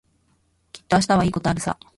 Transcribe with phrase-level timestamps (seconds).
[0.73, 1.77] きっと明日はいいことあるさ。